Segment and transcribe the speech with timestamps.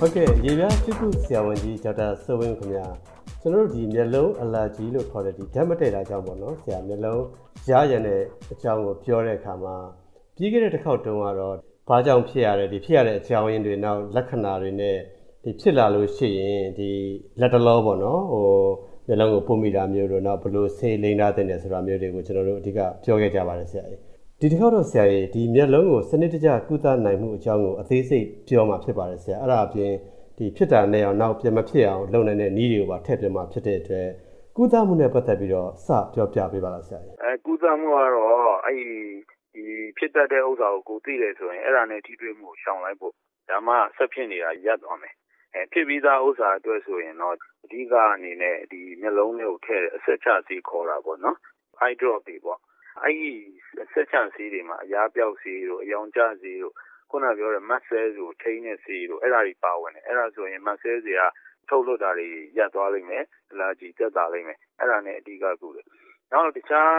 [0.00, 2.86] ဟုတ်ကဲ့ရေပြားဖြစ်ခုဆရာဝန်ကြီးဒေါက်တာစိုးဝင်းခင်ဗျာ
[3.40, 7.22] ကျွန်တော်တို့ဒီမျက်လုံးအလာဂျီလို့ခေါ်တဲ့ဒီဓာတ်မတည့်တာကြောင့်ပေါ့နော်ဆရာမျက်လုံး
[7.70, 8.20] ရရတဲ့
[8.52, 9.76] အကြောင်းကိုပြောတဲ့အခါမှာ
[10.36, 11.54] ပြီးခဲ့တဲ့တစ်ခေါက်တုန်းကတော့
[11.88, 14.96] ဘာကြောင့်ဖြစ်ရတယ်ဒီဖြစ်ရတဲ့အကြောင်းရင်းတွေနောက်လက္ခဏာတွေနဲ့
[15.44, 16.90] ဒီဖြစ်လာလို့ရှိရင်ဒီ
[17.40, 18.48] လက်တလောပေါ့နော်ဟို
[19.06, 24.00] မျက်လုံးကိုပုံမိတာမျိုးတို့နောက်ဘလို့ဆေးလိမ့်ထားတဲ့ဆိုတာမျိုးတွေကိုကျွန်တော်တို့အဓိကပြောခဲ့ကြပါတယ်ဆရာကြီး
[24.40, 29.92] ဒီတစ်ခေါက်တော့ဆရာကြီးဒီမျက်လုံးကိုစနစ်တကျကုသနိုင်မှုအကြောင်းကိုအသေးစိတ်ပြောမှာဖြစ်ပါတယ်ဆရာအဲ့ဒါအပြင်
[30.38, 34.08] ဒီဖြစ်တာနဲ့အောင်နောက်ပြန်မဖြစ်အောင်လုပ်နိုင်တဲ့နည်းတွေကိုပါထည့်ပြမှာဖြစ်တဲ့အတွက်
[34.56, 39.00] ကုသမှုနဲ့ပတ်သက်ပြီးတော့စပြောပြပေးပါလားဆရာကြီးအဲကုသမှုကတော့အဲ့ဒီ
[39.54, 39.64] ဒီ
[39.98, 43.12] ဖြစ်တတ်တဲ့ဥစ္စာကိုကိုသိတယ်ဆိုရင်အဲ့ဒါနဲ့ထိတွေ့မှုရှောင်လိုက်ဖို့
[43.50, 45.14] ဒါမှဆက်ဖြစ်နေတာရပ်သွားမယ်
[45.54, 51.36] အဲဖြစ်ပြီးသားဥစ္စာအတွက်ဆိုရင်တော့အဓိကအနေနဲ့ဒီမျက်လုံးလေးကိုထည့်တဲ့အဆက်ချစီခေါ်တာပေါ့နော်
[51.84, 52.58] eye drop တွေပေါ့
[53.04, 53.32] အဲ့ဒီ
[53.92, 56.74] ဆက်ချဆေးတွေမှာ အရားပြောက်ဆေးတို့အယောင်ကျဆေးတို့
[57.10, 61.22] ခုနပြောတဲ့ muscle ကို ထိန်းတဲ့ဆေးတို့ အဲ့ဒါတွေ ပါဝင်တယ် အဲ့ဒါဆိုရင် muscle တွေက
[61.68, 62.26] ထုတ်လွှတ်တာတွေ
[62.58, 65.86] ရပ်သွားလိမ့်မယ် အလာဂျီတက်တာလိမ့်မယ် အဲ့ဒါနဲ့ အဓိကကုတယ်
[66.32, 66.94] နောက် တခြား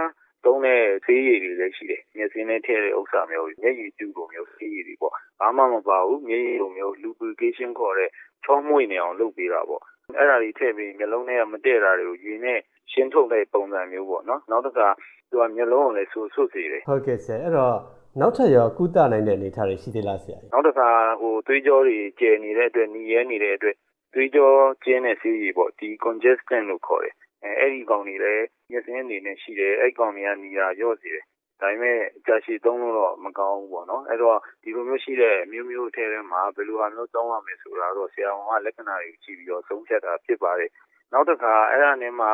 [0.46, 8.10] သုံးတဲ့ ဆေးရည်တွေလည်း ရှိတယ် မျက်စိနဲ့ ထည့်တဲ့ဥစ္စာမျိုး မျက်ရည်ကျူလိုမျိုး ဆေးရည်တွေပေါ့ ဘာမှမပါဘူး မျက်ရည်လိုမျိုး lubrication ခေါ်တဲ့
[8.46, 9.84] ချောမွေ့နေအောင် လုပ်ပေးတာပေါ့
[10.18, 12.60] အဲ့ဒါတွေထည့်ပြီးမျိုးလုံးထဲကမတည့်တာတွေကိုရေနဲ့
[12.92, 14.88] ရှင်းထုတ်တဲ့ပုံစံမျိုးပေါ့နော်နောက်တစ်ခါ
[15.30, 17.76] သူကမျိုးလုံးကိုလည်းဆူဆွတ်စေတယ်ဟုတ်ကဲ့ဆရာအဲ့တော့
[18.20, 20.88] နောက်ထပ်ရောကုသနိုင်တဲ့အနေအထားတွေရှိသေးလားဆရာနောက်တစ်ခါ
[21.22, 23.76] ဟိုသွေးကြောတွေကျယ်နေတဲ့အတွက်ညီရဲနေတဲ့အတွက်
[24.14, 24.50] သွေးကြော
[24.86, 31.26] ကျင်းတဲ့ဆေးရည်ပေါ့ဒီ congestant လို့ခေါ်တယ်အဲအဲ့ဒီကောင်တွေလည်းမျက်စင်းအနေနဲ့ရှိတယ်အဲ့ကောင်တွေကညီရာရော့စေတယ်
[31.62, 40.72] ဒါပေမဲ့ ကြာရှည်သုံးလို့တော့ မကောင်းဘူးပေါ့နော် အဲ့တော့ ဒီလိုမျိုးရှိတဲ့မျိုးမျိုးထဲထဲမှာ ဘယ်လိုဟာမျိုး သုံးရမလဲဆိုတာတော့ ဆရာဝန်က လက္ခဏာတွေကြည့်ပြီးတော့သုံးဖြတ်တာဖြစ်ပါတယ်
[41.14, 42.28] နောက်တစ်ခါ အဲ့ဒါနဲ့မှ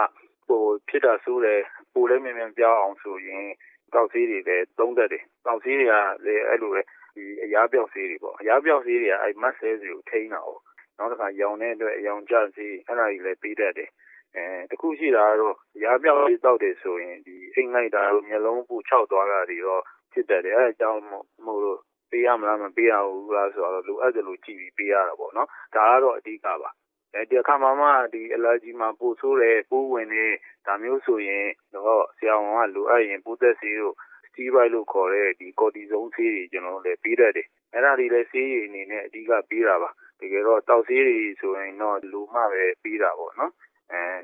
[0.47, 1.61] ဟိုဖြစ်တာဆိုးတယ်
[1.93, 3.45] ပိုလည်းမြန်မြန်ပြောင်းအောင်ဆိုရင်
[3.93, 5.93] တောက်ဆေးတွေလည်း သုံးတတ်တယ်တောက်ဆေးတွေက
[6.25, 6.81] လည်း အဲ့လိုပဲ
[7.15, 10.51] ဒီအရာပြောက်ဆေးတွေပေါ့ အရာပြောက်ဆေးတွေကအဲ့မတ်ဆဲတွေကို ထိန်းတာ哦
[10.97, 13.89] နောက်တစ်ခါ ရောင်တဲ့အတွက်အယောင်ကျဆေး အဲ့ဒါကြီးလည်း ပေးတတ်တယ်အဲ
[14.69, 19.81] တခုရှိတာကတော့ ရာပြောက်လေးတောက်တယ်ဆိုရင်ဒီအိမ်လိုက်တာတို့ မျက်လုံးပူခြောက်သွားတာတွေတော့
[20.11, 21.01] ဖြစ်တတ်တယ် အဲအကြောင်း
[21.45, 21.79] မို့လို့
[22.11, 26.71] ပေးရမလား မပေးရဘူးလားဆိုတော့ လိုအပ်တယ်လို့ကြည့်ပြီး ပေးရတာပေါ့နော် ဒါကတော့ အဓိကပါ
[27.13, 30.25] အဲဒီအခါမှာမှဒီ allergy မှာ ပိုဆိုးတယ် ပိုးဝင်နေ
[30.65, 33.95] ဒါမျိုးဆိုရင်တော့ ဆရာဝန်က လိုအပ်ရင် ပိုးသက်ဆေးတို့
[34.27, 39.89] steroid လို့ခေါ်တဲ့ဒီ cortisone ဆေးတွေ ကျွန်တော်တို့လည်းပေးတတ်တယ် အဲ့ဒါတွေလည်း ဆေးရည်အနေနဲ့ အဓိကပေးတာပါ
[40.21, 43.74] တကယ်တော့တောက်ဆေးတွေဆိုရင်တော့ လိုမှပဲ ပေးတာပေါ့နော်အဲ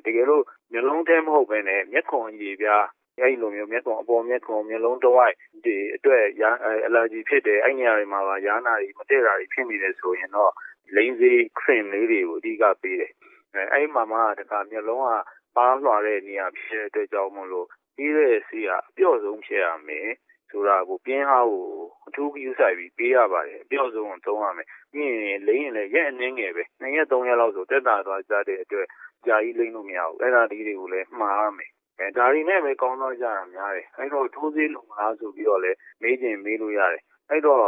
[0.05, 2.85] တကယ်လို့မျိုးလုံးထဲမဟုတ်ဘဲနဲ့မျက်ခုံရည်ပြား
[3.19, 6.49] အဲ့လိုမျိုးမျက်ခုံအပေါ်မျက်ခုံမျိုးလုံးတစ်ဝိုက်ဒီအတွက်ရာ
[6.87, 10.51] allergy ဖြစ်တယ်အဲ့နေရာတွေမှာပါရာနာတွေမတည့်တာတွေဖြစ်နေတယ်ဆိုရင်တော့
[10.95, 13.11] လိမ့်စေး cream လေးတွေကိုအဓိကပေးတယ်
[13.53, 15.09] အဲအဲ့မှာမှတခါမျက်လုံးက
[15.55, 20.07] ပါးလွှာတဲ့နေရာဖြစ်တဲ့အတွက်ကြောင့်မလို့ပြီးတဲ့စီကအပြော့ဆုံးဖြစ်ရမယ်
[20.51, 21.65] ဆိုတာကိုပြင်းအားကို
[22.07, 28.87] အထူးယူဆိုင်ပြီးပေးရပါတယ်အပြော့ဆုံးကိုသုံးရမယ်ပြီးရင်လိမ့်ရင်လည်းရက်အနည်းငယ်ပဲနှစ်ရက်သုံးရက်လောက်ဆိုတက်တာသွားကြတဲ့အတွက်
[29.25, 37.59] ကြာကြီးလိမ့်လို့မရဘူးအဲ့ဒါလေးတွေကိုလည်းမှားရမယ်အဲဒါတွေနဲ့ပဲကောင်းတော့ကြတာများတယ်အဲ့တော့ထိုးသေးလုံလားဆိုပြီးတော့လည်းမေးခြင်းမေးလို့ရတယ်အဲ့တော့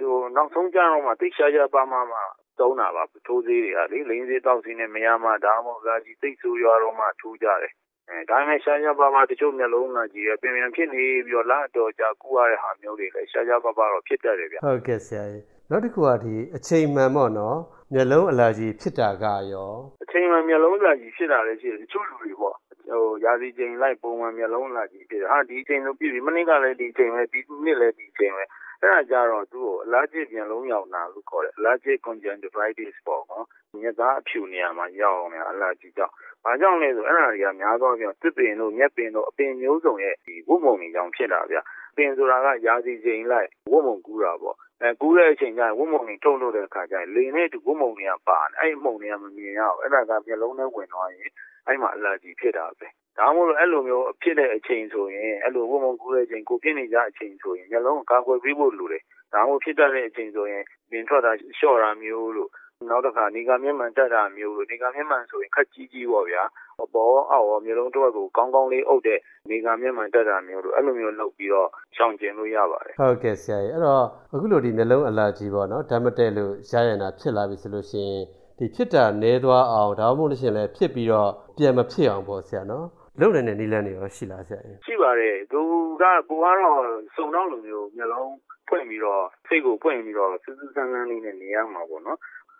[0.00, 2.20] ဟိုနောက်ဆုံးကြတော့မှတိတ်ရှားရှားပါမှမှ
[2.58, 7.72] သုံးတာပါထိုးသေးတွေကလေလိန်သေးတောက်စီနဲ့မရမှဒါမှမဟုတ်လာကြီးတိတ်ဆိုးရွာတော့မှထိုးကြတယ်
[8.10, 17.58] အဲဒါမှရှားရှားပါပါတချို့မျက်လုံးလာကြည့်ရပြင်ပြန်ဖြစ်နေပြီးတော့လာတော့ကြာကူရတဲ့ဟာမျိုးတွေလည်း ရှားရှားပါပါတော့ ဖြစ်တတ်တယ်ဗျ ဟုတ်ကဲ့ဆရာကြီးနောက်တစ်ခုကဒီအချိန်မှန်ပေါ့နော်
[17.94, 19.72] မျက်လုံးအလာကြီးဖြစ်တာကရော
[20.04, 22.56] အချိန်မှန် မျက်လုံးအလာကြီးဖြစ်တာလည်း ရှိတယ် တချို့လူတွေပေါ့
[22.90, 28.44] ဟိုရာသီချိန်လိုက် ပုံမှန်မျက်လုံးအလာကြီးဖြစ်တယ် ဟာ ဒီချိန်လို့ပြည်ပြီ မနေ့ကလည်း ဒီချိန်ပဲ ဒီနေ့လည်း ဒီချိန်ပဲ
[28.82, 33.46] အဲ့ဒါကြတော့သူ့ကို allergic ပြန်လုံးရောက်တာလို့ခေါ်တယ် allergic conjunctivitis ပေါ့နော်
[33.80, 41.58] ညသားအဖြူနေရာမှာရောက်အောင်များ allergy ကြောင့်ဘာကြောင့်လဲဆိုအဲ့ဒါတွေကများသောအားဖြင့်သစ်ပင်တို့မြက်ပင်တို့အပင်မျိုးစုံရဲ့ဒီဝတ်မုံတွေကြောင့်ဖြစ်တာဗျ
[41.98, 51.30] ပင်ဆိုတာကရာသီချိန်လိုက်ဝတ်မုံကူးတာပေါ့အဲကူးတဲ့အချိန်ကျရင်ဝတ်မုံတွေထုတ်လို့တဲ့အခါကျရင်လေနဲ့တူဝတ်မုံတွေကပါနေအဲ့ဒီမုံတွေကမမြင်ရအောင်အဲ့ဒါကမျက်လုံးထဲဝင်သွားရင်
[51.66, 52.86] အဲ့မှာ allergy ဖြစ်တာပဲ
[53.18, 59.02] ဒါမှမဟုတ်အဲ့လိုမျိုးဖြစ်တဲ့အချိန်ဆိုရင်အဲ့လိုဝတ်မုံကူးတဲ့အချိန်ကိုဖြစ်နေကြအချိန်ဆိုရင်မျက်လုံးကာကွယ်ပေးဖို့လိုတယ်
[59.32, 62.50] ဒါမှမဟုတ်ဖြစ်တတ်တဲ့အချိန်ဆိုရင်ပင်ထွက်တာလျှော့တာမျိုးလို့
[62.86, 66.42] နောက်တစ်ခါနေကမျက်မှန်တက်တာမျိုးလို့နေကမျက်မှန်ဆိုရင်ခက်ကြီးကြီးပေါ့ဗျာ
[66.82, 69.18] အပေါ်အောက်ရောမျိုးလုံးတစ်ဝက်ကိုကောင်းကောင်းလေးအုပ်တဲ့
[69.50, 74.04] နေကမျက်မှန်တက်တာမျိုးလို့အဲ့လိုမျိုးလုပ်ပြီးတော့ရှောင်ကျဉ်လို့ရပါတယ်ဟုတ်ကဲ့ဆရာကြီးအဲ့တော့
[74.34, 78.22] အခုလိုဒီမျိုးလုံးအလာကြီးပေါ့နော်ဓာတ်မတည့်လို့ရရနာဖြစ်လာပြီဆိုလို့ရှိရင်
[78.58, 82.86] ဒီဖြစ်တာနည်းသွားအောင်ဒါမှမဟုတ်လို့ရှိရင်လည်းဖြစ်ပြီးတော့ပြန်မဖြစ်အောင်ပေါ့ဆရာနော်
[83.20, 85.60] လုံနေတဲ့နီလန်းတွေရောရှိလားဆရာရှိပါတယ်သူ
[86.00, 86.82] ကကိုကတော့
[87.14, 88.30] စုံတော့လိုမျိုးမျိုးလုံး
[88.68, 92.18] ဖွင့်ပြီးတော့စိတ်ကိုဖွင့်ပြီးတော့စူးစူးဆန်းဆန်းလေးနဲ့နေရမှာပေါ့နော်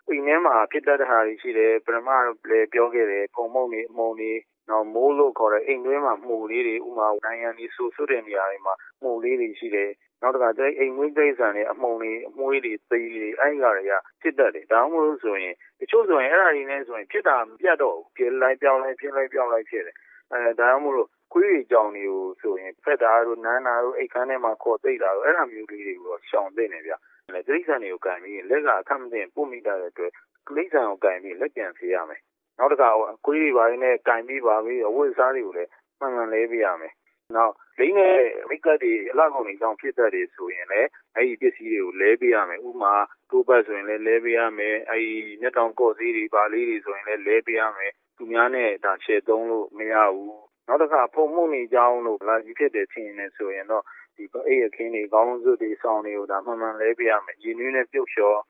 [0.09, 2.09] အိမ်ထဲမှာဖြစ်တတ်တဲ့ဟာတွေရှိတယ်ပထမ
[2.49, 4.31] လည်းပြောခဲ့တယ်ပုံမုံတွေအမုံတွေ
[4.69, 8.73] နော်မိုးလို့ခေါ်တဲ့အိမ်တွင်းမှာမှုလေးတွေဥမာနိုင်ငံတွေဆူဆွတဲ့နေရာတွေမှာ
[9.03, 9.89] မှုလေးတွေရှိတယ်
[10.21, 19.95] နောက်တစ်ခါကျအိမ်မွေးတိရစ္ဆာန်တွေအမှုန်တွေအမွှေးတွေသိတွေအဲ့ဒီကတွေကဖြစ်တတ်တယ်ဒါမှမဟုတ်ဆိုရင်တချို့ဆိုရင်အဲ့ဒါတွေနဲ့ဆိုရင်ဖြစ်တာမပြတ်တော့ဘူးဖြစ်လိုက်ပြောင်းလိုက်ဖြစ်လိုက်ပြောင်းလိုက်ဖြစ်တယ်
[20.33, 26.91] အဲဒါမှမဟုတ် ခွေးတွေကြောင်တွေကိုဆိုရင် ဖက်တာတို့နန်းတာတို့အိတ်ခမ်းထဲမှာခေါ်သိတာတို့အဲ့ဒါမျိုးလေးတွေကိုရှောင်သိနေဗျ
[27.33, 30.11] လေတိရစ္ဆာန်တွေကိုကန်ပြီးလက်ကအခက်မသိပို့မိတာတဲ့အတွက်
[30.47, 32.21] တိရစ္ဆာန်ကိုကန်ပြီးလက်ပြန်ဖေးရမယ်
[32.57, 32.89] နောက်တစ်ခါ
[33.25, 36.93] ခွေးတွေပါနေကန်ပြီးပါပြီးအဝတ်စားတွေကိုလည်းမှန်မှန်လဲပြရမယ်
[37.35, 38.17] နောက်လိမ့်နဲ့
[38.49, 42.93] မိတ်ကတ်တွေအလောက်ကုန်တွေကြောင့်ဖြစ်တတ်တယ်ဆိုရင်လည်းအဲ့ဒီပစ္စည်းတွေကိုလဲပေးရမယ်ဥမာ
[43.29, 53.83] တိုးပတ်ဆိုရင်လည်းလဲပေးရမယ်အဲ့ဒီမျက်တောင်ကော့သေးတွေပါလေးတွေဆိုရင်လည်းလဲပေးရမယ်သူများနဲ့ဒါရှယ်သုံးလို့မရဘူး နောက်တစ်ခါဖုံမှုန်နေကြောင်းလို့လာကြီးဖြစ်တယ်ထင်နေဆိုရင်တော့
[54.15, 58.45] ဒီအိတ်အခင်းတွေကောင်းစွတ်တွေဆောင်းတွေကိုဒါမှန်မှန်လဲပေးရမယ်ရင်းနှီးနဲ့ပြုတ်လျှော်နော်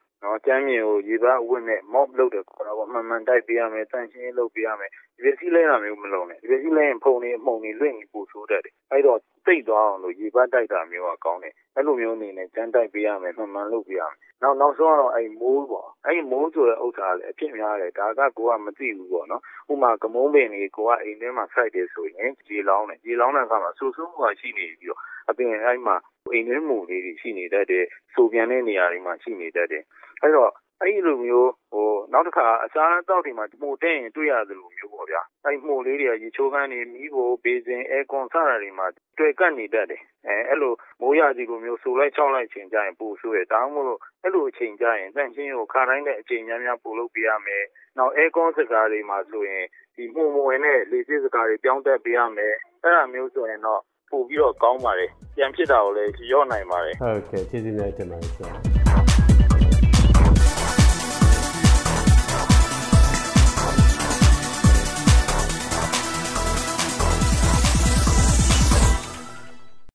[0.46, 17.30] ကျမ်းမြေကို ရေပန်းအဝတ်နဲ့ mob လုပ်တယ်ခေါ်တော့မှန်မှန်တိုက်ပေးရမယ်တန့်ရှင်းလုပ်ပေးရမယ် ဒီပစ္စည်းလဲတာမျိုး မလုပ်နဲ့ ဒီပစ္စည်းလဲရင် ဖုံနေအမှုန်နေလွင့်နေပူဆိုးတတ်တယ် အဲ့တော့တိတ်သွားအောင်လို့ ရေပန်းတိုက်တာမျိုးက ကောင်းတယ် အဲ့လိုမျိုးအနေနဲ့ကျန်းတိုက်ပေးရမယ် မှန်မှန်လုပ်ပေးရမယ် နောက်နောက်ဆုံးတော့အဲ့မိုးပေါ့ အဲ့မိုးဆိုတဲ့ဥစ္စာလည်း
[17.32, 25.00] အဖြစ်များတယ် ဒါက ကိုကမသိဘူးပေါ့နော်ဥမာ ကမုံးပင်တွေ ကိုကအိမ်ထဲမှာ စိုက်တယ်ဆိုရင် ရေလောင်းတယ် ရေလောင်းတဲ့အခါမှာဆူဆူကရှိနေပြီးတော့
[25.30, 25.96] အပြင်အဲ့မှာ
[26.34, 29.84] အိမ်ထဲမူလေးတွေ ရှိနေတတ်တယ်ဆိုပြန်တဲ့နေရာတွေမှာ ရှိနေတတ်တယ်
[30.22, 30.52] အဲ့တော့
[30.82, 38.86] အဲ့လိုမျိုးဟိုနောက်တစ်ခါ အစားအသောက်တွေမှာ မှုတဲ့ရင် တွေ့ရတယ်လို့မျိုးပေါ့ဗျာ အဲ့မှုလေးတွေက ရေချိုးခန်းတွေ မီးဖို့ဘေးစင် အဲကွန် စတာတွေမှာ
[39.18, 47.64] တွေ့ကပ်နေတတ်တယ် အဲအဲ့လို မိုးရစီလိုမျိုးဆူလိုက်ချောက်လိုက်ချိန်ကြရင်ပူဆိုးရဒါမှမဟုတ်အဲ့လိုအချိန်ကြရင်တန့်ချင်းကို ခါတိုင်းတဲ့အချိန်များများပူလုပ်ပေးရမယ်
[47.98, 53.82] နောက် အဲကွန်စကားတွေမှာဆိုရင်ဒီမှုမဝင်တဲ့ လေစစ်စကားတွေ ပြောင်းတက်ပေးရမယ် အဲ့ဒါမျိုးဆိုရင်တော့
[54.12, 59.09] ပို့ပြီးတော့ ကောင်းပါတယ် ပြန်ဖြစ်တာကိုလည်းရော့နိုင်ပါတယ် ဟုတ်ကဲ့ ကျေးဇူးများတင်ပါတယ်ဆရာ